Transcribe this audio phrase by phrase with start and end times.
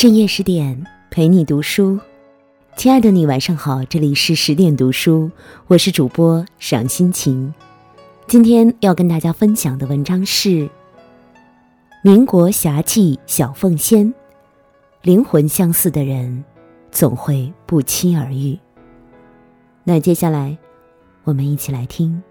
[0.00, 2.00] 深夜十点，陪你读书。
[2.74, 5.30] 亲爱的你，晚上好，这里是十点读书，
[5.66, 7.52] 我是主播赏心情。
[8.26, 10.70] 今天要跟大家分享的文章是
[12.02, 14.10] 民国侠妓小凤仙。
[15.02, 16.42] 灵魂相似的人，
[16.90, 18.58] 总会不期而遇。
[19.84, 20.56] 那接下来，
[21.24, 22.22] 我们一起来听。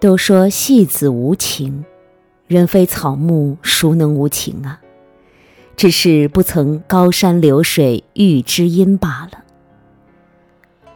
[0.00, 1.84] 都说戏子无情，
[2.46, 4.80] 人非草木，孰能无情啊？
[5.82, 9.42] 只是不曾高山流水遇知音罢了。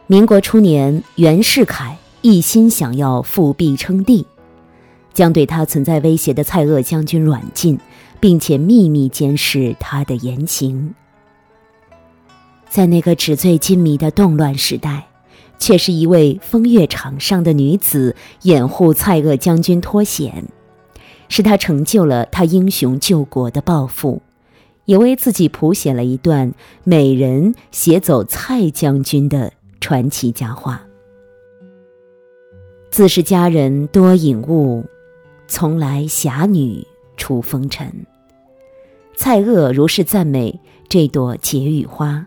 [0.07, 4.25] 民国初年，袁世凯一心想要复辟称帝，
[5.13, 7.77] 将对他存在威胁的蔡锷将军软禁，
[8.21, 10.95] 并且秘密监视他的言行。
[12.69, 15.07] 在那个纸醉金迷的动乱时代，
[15.59, 20.45] 却是一位风月场上的女子掩护蔡锷将军脱险，
[21.27, 24.21] 使他成就了他英雄救国的抱负。
[24.87, 30.81] 也为自己谱写了一段美人携走蔡将军的传奇佳话。
[32.89, 34.85] 自是佳人多隐雾，
[35.45, 37.93] 从来侠女出风尘。
[39.15, 40.57] 蔡锷如是赞美
[40.87, 42.25] 这朵解语花，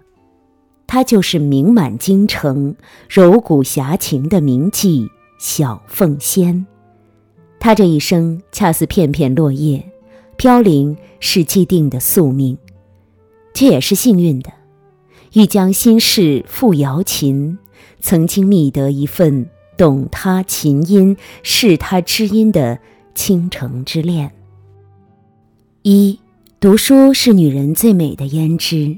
[0.87, 2.77] 她就是名满京城、
[3.09, 5.09] 柔骨侠情的名妓
[5.39, 6.67] 小凤仙。
[7.59, 9.90] 她这一生恰似片片落叶。
[10.41, 12.57] 飘零是既定的宿命，
[13.53, 14.51] 却也是幸运的，
[15.35, 17.59] 欲将心事付瑶琴，
[18.01, 22.79] 曾经觅得一份懂他琴音、是他知音的
[23.15, 24.33] 倾城之恋。
[25.83, 26.19] 一
[26.59, 28.97] 读书是女人最美的胭脂。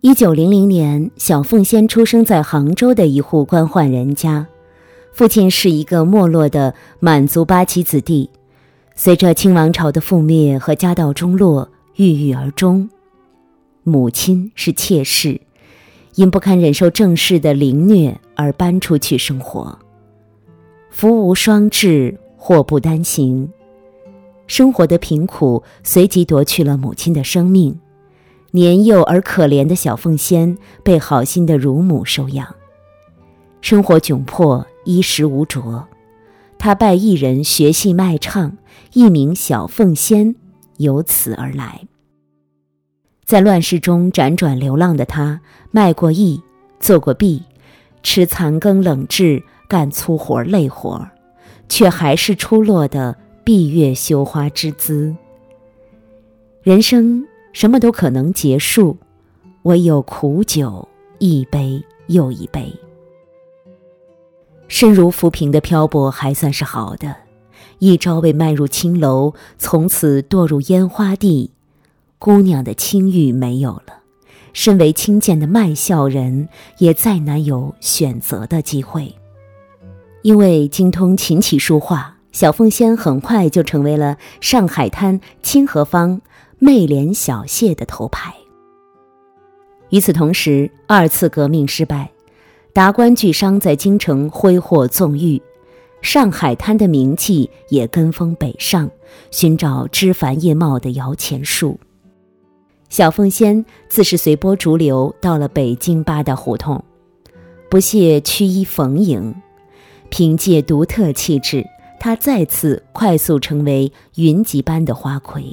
[0.00, 4.46] 一九零零年，小凤仙出生在杭州的一户官宦人家，
[5.12, 8.30] 父亲是一个没落的满族八旗子弟。
[8.96, 12.88] 随着清王朝的覆灭和家道中落，郁郁而终。
[13.82, 15.40] 母亲是妾室，
[16.14, 19.78] 因不堪忍受正室的凌虐而搬出去生活。
[20.90, 23.50] 福无双至，祸不单行，
[24.46, 27.78] 生活的贫苦随即夺去了母亲的生命。
[28.52, 32.54] 年幼而可怜的小凤仙被好心的乳母收养，
[33.60, 35.84] 生活窘迫，衣食无着。
[36.64, 38.56] 他拜艺人学戏卖唱，
[38.94, 40.34] 艺名小凤仙，
[40.78, 41.86] 由此而来。
[43.26, 46.40] 在乱世中辗转流浪的他，卖过艺，
[46.80, 47.42] 做过婢，
[48.02, 51.06] 吃残羹冷炙，干粗活累活，
[51.68, 53.14] 却还是出落的
[53.44, 55.14] 闭月羞花之姿。
[56.62, 58.96] 人生什么都可能结束，
[59.64, 60.88] 唯有苦酒
[61.18, 62.72] 一杯又一杯。
[64.68, 67.14] 身如浮萍的漂泊还算是好的，
[67.78, 71.52] 一朝被卖入青楼，从此堕入烟花地，
[72.18, 74.00] 姑娘的清誉没有了。
[74.52, 76.48] 身为清贱的卖笑人，
[76.78, 79.14] 也再难有选择的机会。
[80.22, 86.20] 因为精通琴棋书画，小凤仙很快就成为了上海滩清河坊
[86.58, 88.32] 媚脸小谢的头牌。
[89.90, 92.13] 与此同时，二次革命失败。
[92.74, 95.40] 达官巨商在京城挥霍纵欲，
[96.02, 98.90] 上海滩的名气也跟风北上，
[99.30, 101.78] 寻找枝繁叶茂的摇钱树。
[102.88, 106.84] 小凤仙自是随波逐流，到了北京八大胡同，
[107.70, 109.32] 不屑趋衣逢迎，
[110.08, 111.64] 凭借独特气质，
[112.00, 115.44] 她再次快速成为云集般的花魁。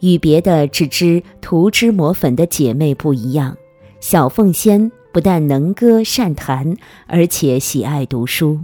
[0.00, 3.54] 与别的只知涂脂抹粉的姐妹不一样，
[4.00, 4.90] 小凤仙。
[5.14, 6.76] 不但能歌善弹，
[7.06, 8.58] 而且喜爱读书。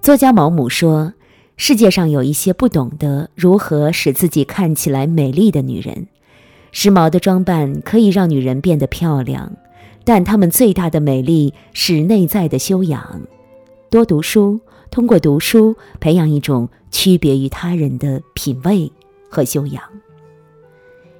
[0.00, 1.14] 作家毛姆说
[1.58, 6.06] ：“世界上有一些不懂得如何使自己看起来美丽的女人。
[6.70, 9.52] 时髦的装扮可以让女人变得漂亮，
[10.04, 13.22] 但她们最大的美丽是内在的修养。
[13.90, 14.60] 多读书，
[14.92, 18.88] 通过读书培养一种区别于他人的品味
[19.28, 19.82] 和修养。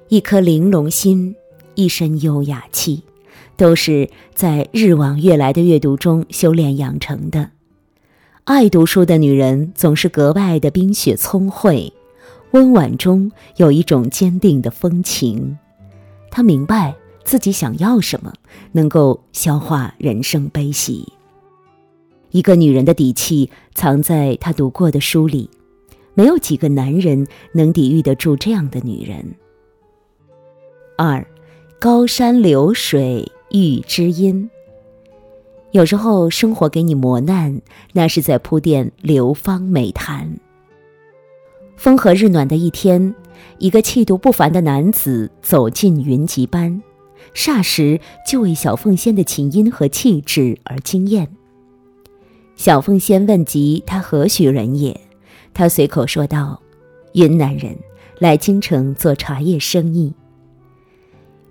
[0.07, 1.35] 一颗玲珑心，
[1.75, 3.03] 一身优雅气。”
[3.55, 7.51] 都是在日往月来的阅读中修炼养成的。
[8.45, 11.93] 爱读书的女人总是格外的冰雪聪慧，
[12.51, 15.57] 温婉中有一种坚定的风情。
[16.29, 18.33] 她明白自己想要什么，
[18.73, 21.07] 能够消化人生悲喜。
[22.31, 25.49] 一个女人的底气藏在她读过的书里，
[26.15, 29.23] 没有几个男人能抵御得住这样的女人。
[30.97, 31.25] 二，
[31.79, 33.31] 高山流水。
[33.53, 34.49] 遇知音。
[35.73, 37.61] 有时候生活给你磨难，
[37.91, 40.39] 那是在铺垫流芳美谈。
[41.77, 43.13] 风和日暖的一天，
[43.59, 46.81] 一个气度不凡的男子走进云集班，
[47.35, 51.27] 霎时就为小凤仙的琴音和气质而惊艳。
[52.55, 54.99] 小凤仙问及他何许人也，
[55.53, 56.59] 他随口说道
[57.13, 57.77] ：“云南人，
[58.17, 60.11] 来京城做茶叶生意。”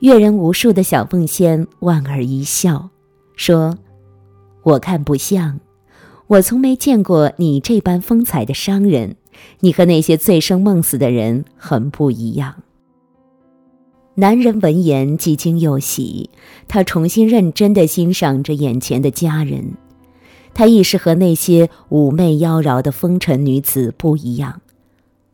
[0.02, 2.90] 阅人无数的小凤仙莞尔一笑，
[3.37, 3.78] 说
[4.64, 5.60] ：“我看不像，
[6.26, 9.14] 我从没见过你这般风采的商人。
[9.60, 12.64] 你和那些醉生梦死的人很不一样。”
[14.16, 16.31] 男人闻言既惊又喜，
[16.66, 19.75] 他重新认真地欣赏着眼前的佳人。
[20.52, 24.62] 她亦是和那些妩媚妖娆的风尘女子不一样，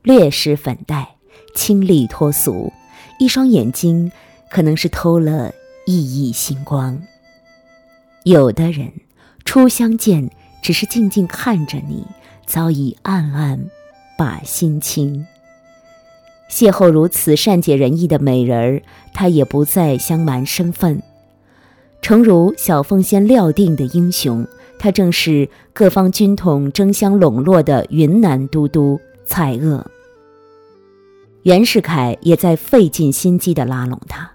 [0.02, 1.16] 略施粉黛，
[1.54, 2.70] 清丽脱俗，
[3.18, 4.12] 一双眼睛
[4.50, 5.52] 可能是偷了
[5.86, 7.00] 熠熠星光。
[8.24, 8.92] 有的人
[9.44, 10.30] 初相见，
[10.62, 12.04] 只是静静看着你，
[12.46, 13.66] 早已暗暗
[14.16, 15.26] 把心倾。
[16.50, 21.02] 邂逅如此善解人意的美人儿，他也不再相瞒身份，
[22.00, 24.46] 诚如小凤仙料定的英雄。
[24.78, 29.84] 他正是各方军统争相笼络的云南都督蔡锷。
[31.42, 34.30] 袁世凯也在费尽心机地拉拢他，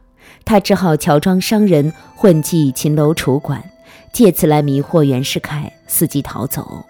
[0.46, 3.64] 他只好乔装商人混迹秦楼楚馆，
[4.12, 6.86] 借此来迷惑袁世凯，伺机逃走。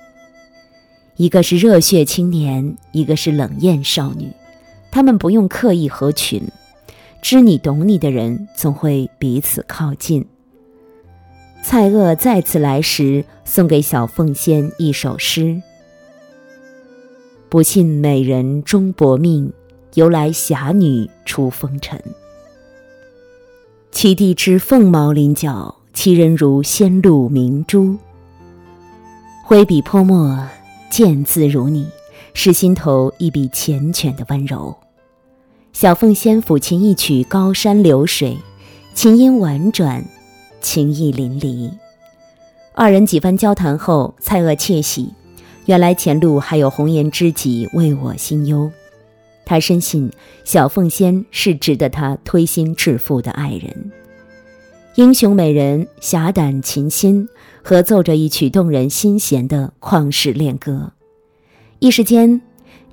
[1.15, 4.31] 一个是热血青年，一个是冷艳少女，
[4.91, 6.41] 他们不用刻意合群，
[7.21, 10.25] 知你懂你的人总会彼此靠近。
[11.63, 15.61] 蔡锷再次来时，送给小凤仙一首诗
[17.47, 19.53] ：“不信美人终薄命，
[19.93, 22.01] 由来侠女出风尘。
[23.93, 27.95] 其地之凤毛麟角，其人如仙露明珠。
[29.45, 30.49] 挥笔泼墨，
[30.89, 31.87] 见字如你，
[32.33, 34.75] 是心头一笔缱绻的温柔。”
[35.73, 38.31] 小凤仙抚琴一曲《高山流水》，
[38.97, 40.03] 琴音婉转。
[40.59, 41.69] 情意淋漓，
[42.73, 45.13] 二人几番交谈后，蔡锷窃喜，
[45.65, 48.71] 原来前路还有红颜知己为我心忧。
[49.45, 50.09] 他深信
[50.43, 53.91] 小凤仙是值得他推心置腹的爱人。
[54.95, 57.27] 英雄美人侠胆琴心，
[57.63, 60.91] 合奏着一曲动人心弦的旷世恋歌。
[61.79, 62.41] 一时间，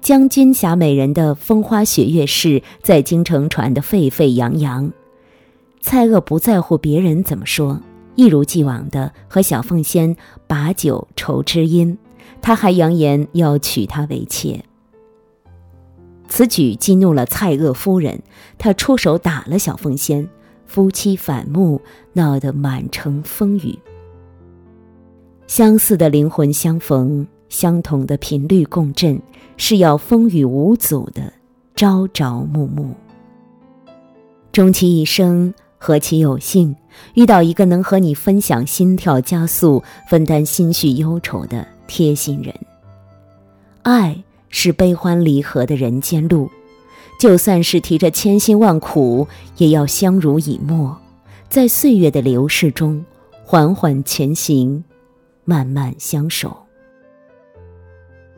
[0.01, 4.91] 将军侠美人的风花雪月事在京城传得沸沸扬扬。
[5.83, 7.81] 蔡锷不在乎别人怎么说，
[8.15, 11.99] 一如既往的和小凤仙把酒酬知音，
[12.41, 14.65] 他还扬言要娶她为妾。
[16.31, 18.23] 此举激怒了蔡锷夫人，
[18.57, 20.27] 他出手打了小凤仙，
[20.65, 21.79] 夫妻反目，
[22.15, 23.79] 闹得满城风雨。
[25.47, 29.21] 相似的灵魂相逢，相同的频率共振，
[29.59, 31.31] 是要风雨无阻的
[31.75, 32.95] 朝朝暮暮。
[34.51, 35.53] 终其一生。
[35.83, 36.77] 何其有幸
[37.15, 42.55] 遇到一个能和你分享心跳加速、分担心绪忧愁的贴心人。
[43.81, 46.51] 爱是悲欢离合的人间路，
[47.19, 49.27] 就算是提着千辛万苦，
[49.57, 50.97] 也要相濡以沫，
[51.49, 53.05] 在岁月的流逝中
[53.45, 54.85] 缓缓前行，
[55.45, 56.57] 慢慢相守。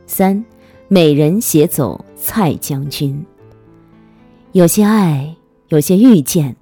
[0.07, 0.45] 三，
[0.89, 3.25] 美人携走蔡将军。
[4.53, 5.35] 有些爱，
[5.69, 6.55] 有些遇见。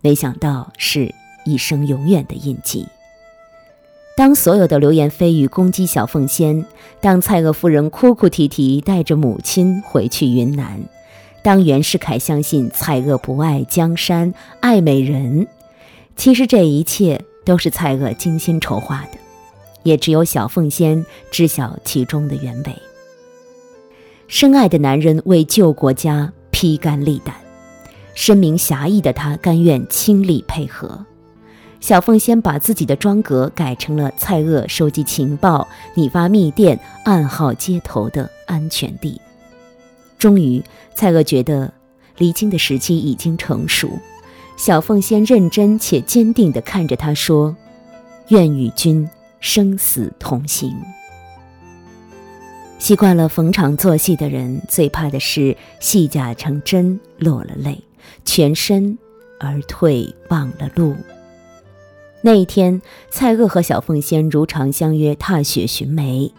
[0.00, 1.12] 没想到是
[1.44, 2.86] 一生永远的印记。
[4.18, 6.66] 当所有的流言蜚语攻击小凤仙，
[7.00, 10.82] 当蔡锷夫人哭哭啼啼带着母亲回去云南，
[11.40, 15.46] 当袁世凯相信蔡锷不爱江山爱美人，
[16.16, 19.18] 其实这一切都是蔡锷精心筹划的，
[19.84, 22.72] 也只有小凤仙知晓其中的原委。
[24.26, 27.36] 深爱的男人为救国家披肝沥胆。
[28.14, 31.06] 深明侠义的他，甘愿倾力配合。
[31.80, 39.20] 小凤仙把自己的庄阁改成了蔡锷收集情报、拟发密电、暗号接头的安全地。
[40.18, 40.62] 终于，
[40.94, 41.72] 蔡锷觉得
[42.16, 43.98] 离京的时机已经成熟。
[44.56, 47.56] 小凤仙认真且坚定地看着他说
[48.28, 49.08] ：“愿与君
[49.38, 50.76] 生死同行。”
[52.80, 57.80] 习惯了逢场作戏的人，最怕的是戏假成真，落了泪。
[58.24, 58.98] 全身
[59.38, 60.96] 而退，忘了路。
[62.28, 66.30] 那一天，蔡锷和小凤仙如常相约踏雪寻梅，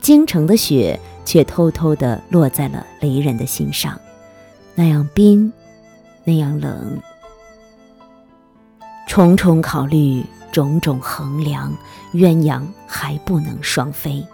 [0.00, 4.00] 京城的雪却偷偷地落在了离人的心上，
[4.76, 5.52] 那样冰，
[6.22, 7.00] 那样冷。
[9.08, 11.76] 重重考虑，种种衡量，
[12.14, 14.24] 鸳鸯还不能双飞。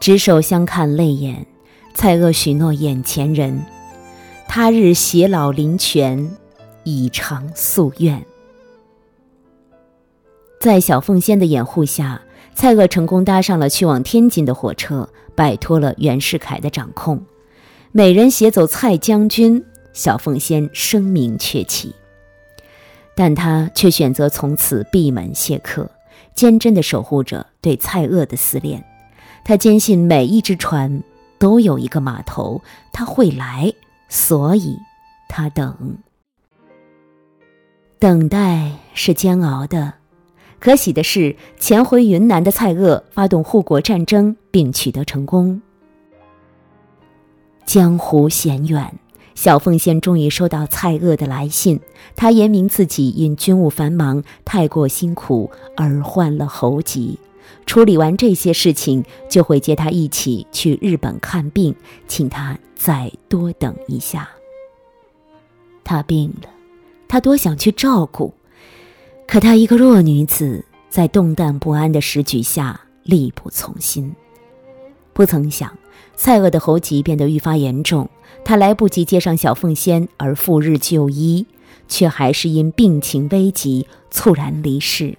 [0.00, 1.46] 执手相看泪眼，
[1.94, 3.64] 蔡锷许诺眼前人。
[4.48, 6.28] 他日偕老临泉，
[6.82, 8.26] 以偿夙愿。
[10.58, 12.22] 在小凤仙的掩护下，
[12.54, 17.24] 蔡锷成功搭上了去往天津的火车，摆脱了袁世凯的掌控。
[17.92, 21.94] 美人携走蔡将军，小凤仙声名鹊起。
[23.14, 25.90] 但他却选择从此闭门谢客，
[26.34, 28.84] 坚贞地守护着对蔡锷的思念。
[29.44, 31.02] 他坚信每一只船
[31.38, 32.60] 都有一个码头，
[32.92, 33.72] 他会来，
[34.08, 34.76] 所以
[35.28, 35.96] 他等。
[37.98, 39.94] 等待是煎熬的。
[40.66, 45.62] 可喜的是，潜回云南的蔡锷发动护国战争，并取得成功。
[47.64, 48.98] 江湖险远，
[49.36, 51.78] 小凤仙终于收到蔡锷的来信。
[52.16, 57.16] 他言明自己因军务繁忙，太过辛苦而患了喉疾。
[57.64, 61.72] 处理完这些事情，就会接他一起去日本看病，
[62.08, 64.28] 请他再多等一下。
[65.84, 66.48] 他病了，
[67.06, 68.34] 他多想去照顾。
[69.26, 74.14] 可她一个弱女子，在动荡不安的时局下力不从心。
[75.12, 75.76] 不曾想，
[76.14, 78.08] 蔡锷的喉疾变得愈发严重，
[78.44, 81.46] 他来不及接上小凤仙而赴日就医，
[81.88, 85.16] 却还是因病情危急猝然离世，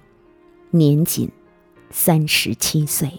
[0.70, 1.28] 年仅
[1.90, 3.10] 三十七岁。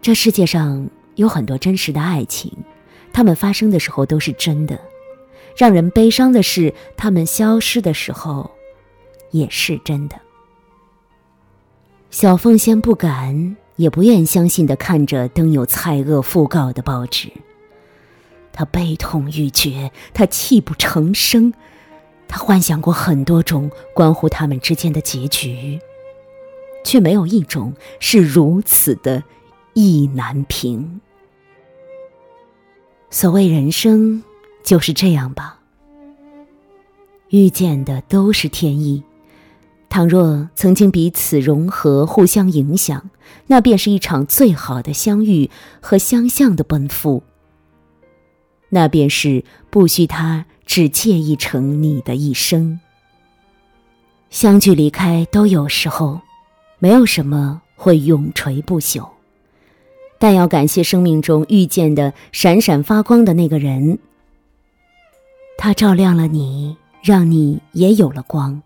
[0.00, 2.52] 这世界上有很多真实的爱情，
[3.12, 4.76] 它们发生的时候都是真的；
[5.56, 8.50] 让人悲伤的是，它们消失的时候。
[9.32, 10.16] 也是真的。
[12.10, 17.32] 小凤仙不敢也不愿相信的看着登有蔡锷讣告的报纸，
[18.52, 21.54] 他悲痛欲绝，他泣不成声，
[22.28, 25.80] 他幻想过很多种关乎他们之间的结局，
[26.84, 29.24] 却没有一种是如此的
[29.72, 31.00] 意难平。
[33.08, 34.22] 所谓人生
[34.62, 35.60] 就是这样吧，
[37.30, 39.02] 遇见的都是天意。
[39.92, 43.10] 倘若曾经彼此融合、互相影响，
[43.48, 45.50] 那便是一场最好的相遇
[45.82, 47.22] 和相向的奔赴。
[48.70, 52.80] 那便是不需他只介意成你的一生。
[54.30, 56.22] 相聚离开都有时候，
[56.78, 59.06] 没有什么会永垂不朽。
[60.18, 63.98] 但要感谢生命中遇见的闪闪发光的那个人，
[65.58, 68.62] 他照亮了你，让你也有了光。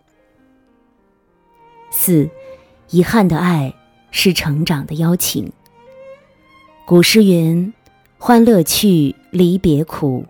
[1.90, 2.28] 四，
[2.90, 3.74] 遗憾的爱
[4.10, 5.50] 是成长的邀请。
[6.84, 7.72] 古诗云
[8.18, 10.24] ：“欢乐去，离别苦，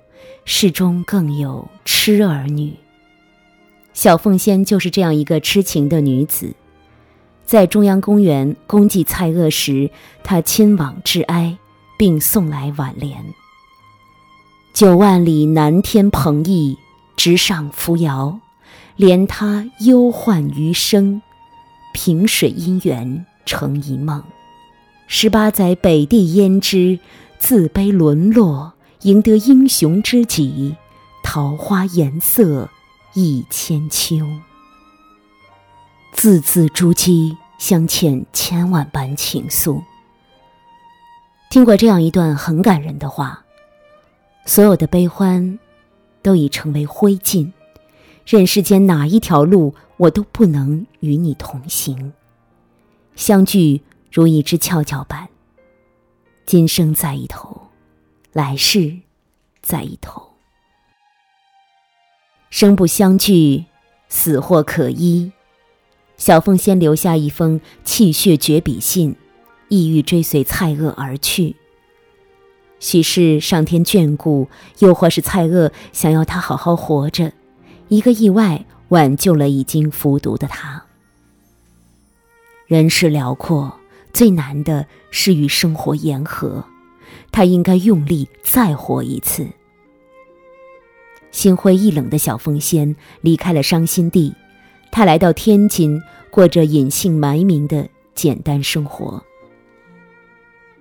[0.44, 2.75] 世中更有痴儿女。”
[3.92, 6.54] 小凤仙就是这样一个痴情的女子。
[7.44, 9.90] 在中央公园公祭蔡锷时，
[10.22, 11.56] 她亲往致哀，
[11.98, 13.25] 并送来挽联
[14.75, 16.76] ：“九万里南天蓬翼，
[17.16, 18.40] 直上扶摇，
[18.98, 21.22] 怜他忧患余生。”
[21.97, 24.23] 萍水姻缘成一梦，
[25.07, 26.99] 十八载北地胭脂，
[27.38, 30.76] 自卑沦落，赢得英雄知己，
[31.25, 32.69] 桃花颜色
[33.15, 34.26] 一千秋。
[36.12, 39.83] 字字珠玑，镶嵌千万般情愫。
[41.49, 43.43] 听过这样一段很感人的话：
[44.45, 45.59] 所有的悲欢，
[46.21, 47.50] 都已成为灰烬。
[48.26, 52.12] 任世间哪一条路，我都不能与你同行。
[53.15, 53.81] 相聚
[54.12, 55.29] 如一只跷跷板，
[56.45, 57.69] 今生在一头，
[58.33, 58.99] 来世
[59.62, 60.31] 在一头。
[62.50, 63.65] 生不相聚，
[64.09, 65.33] 死或可依。
[66.19, 69.17] 小凤仙留下一封泣血绝笔信，
[69.69, 71.57] 意欲追随蔡锷而去。
[72.79, 74.49] 许是上天眷顾，
[74.81, 77.33] 又或是蔡锷想要他好好活着。
[77.88, 80.85] 一个意外挽救了已经服毒的他。
[82.66, 83.78] 人世辽阔，
[84.12, 86.64] 最难的是与生活言和。
[87.31, 89.47] 他应该用力再活一次。
[91.31, 94.35] 心灰意冷的小凤仙离开了伤心地，
[94.90, 96.00] 她来到天津，
[96.31, 99.23] 过着隐姓埋名的简单生活。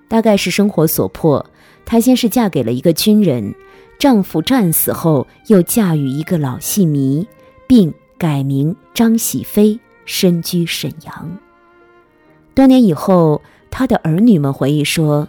[0.07, 1.45] 大概是生活所迫，
[1.83, 3.53] 她先是嫁给了一个军人。
[3.99, 7.27] 丈夫战死后，又嫁与一个老戏迷，
[7.67, 11.37] 并改名张喜飞，身居沈阳。
[12.53, 15.27] 多年以后，他的儿女们回忆说，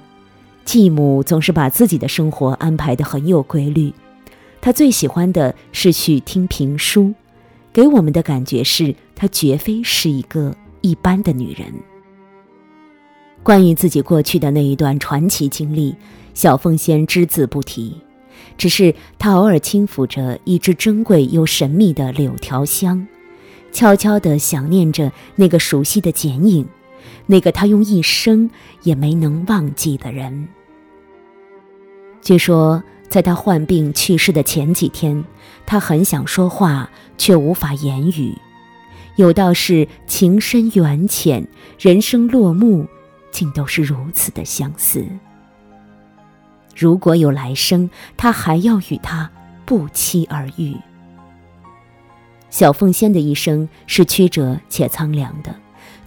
[0.64, 3.93] 继母总是把自己的生活安排得很有规律。
[4.61, 7.14] 他最喜欢的是去听评书，
[7.73, 11.73] 给我们的感觉是她绝非是一个一般的女人。
[13.43, 15.95] 关于自己过去的那一段传奇经历，
[16.35, 17.97] 小凤仙只字不提。
[18.57, 23.07] 只是他偶尔轻抚着一支珍贵又神秘的柳条香，
[23.73, 26.66] 悄悄地想念着那个熟悉的剪影，
[27.26, 28.50] 那个他用一生
[28.83, 30.49] 也没能忘记的人。
[32.23, 35.25] 据说，在他患病去世的前几天，
[35.64, 38.35] 他很想说话，却无法言语。
[39.16, 41.47] 有道是情深缘浅，
[41.78, 42.87] 人生落幕，
[43.31, 45.07] 竟都是如此的相似。
[46.76, 49.30] 如果有来生，他还要与他
[49.64, 50.76] 不期而遇。
[52.50, 55.54] 小凤仙的一生是曲折且苍凉的，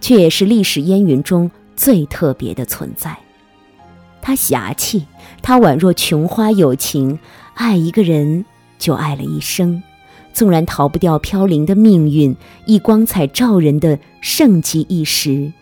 [0.00, 3.18] 却也是历史烟云中最特别的存在。
[4.22, 5.06] 她侠气，
[5.42, 7.18] 她宛若琼花有情，
[7.54, 8.44] 爱一个人
[8.78, 9.82] 就爱了一生。
[10.32, 15.52] 纵然逃不掉飘零的命运，亦光彩照人的盛极一时，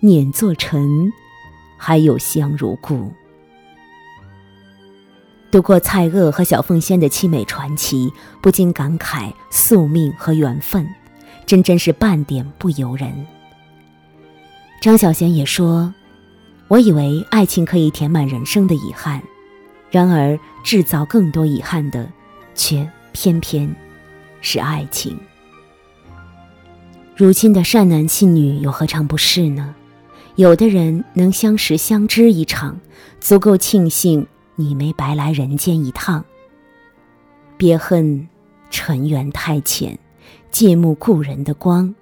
[0.00, 1.10] 碾作尘，
[1.78, 3.10] 还有香如故。
[5.50, 8.12] 读过蔡锷和小凤仙的凄美传奇，
[8.42, 10.86] 不禁感慨宿命和缘分，
[11.46, 13.26] 真真是半点不由人。
[14.82, 15.94] 张小娴也说
[16.68, 19.22] ：“我以为爱情可以填满人生的遗憾，
[19.90, 22.06] 然而制造更多遗憾的，
[22.54, 23.74] 却偏偏
[24.42, 25.18] 是爱情。
[27.16, 29.74] 如今的善男信女又何尝不是呢？
[30.36, 32.78] 有的人能相识相知一场，
[33.18, 34.26] 足够庆幸。”
[34.60, 36.24] 你没白来人间一趟。
[37.56, 38.28] 别恨
[38.70, 39.96] 尘缘太浅，
[40.50, 41.94] 借目故人的光。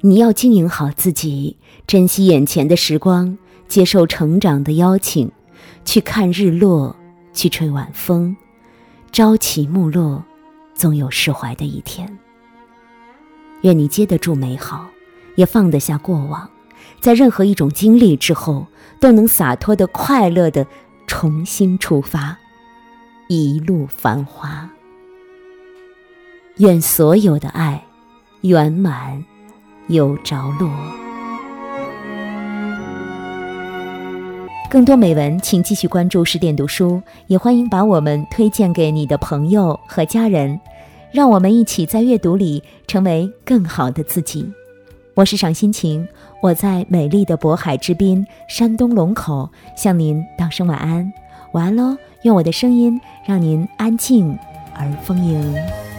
[0.00, 3.38] 你要经营好自己，珍惜眼前的时光，
[3.68, 5.30] 接受成长的邀请，
[5.84, 6.96] 去看日落，
[7.32, 8.36] 去吹晚风。
[9.12, 10.24] 朝起暮落，
[10.74, 12.18] 总有释怀的一天。
[13.60, 14.88] 愿你接得住美好，
[15.36, 16.50] 也放得下过往，
[17.00, 18.66] 在任何一种经历之后，
[18.98, 20.66] 都能洒脱的、快乐的。
[21.10, 22.38] 重新出发，
[23.26, 24.70] 一路繁华。
[26.58, 27.84] 愿所有的爱
[28.42, 29.24] 圆满
[29.88, 30.70] 有着落。
[34.70, 40.60] 更多美文，请继续关注十点读书，也欢迎把我们推荐给你的朋友和家人，
[41.12, 44.48] 让我们一起在阅读里成为更好的自己。
[45.14, 46.06] 我是赏心情，
[46.40, 51.12] 我在美丽的渤海之滨，山东龙口，向您道声晚安，
[51.52, 51.96] 晚安喽！
[52.22, 54.38] 用我的声音让您安静
[54.74, 55.89] 而丰盈。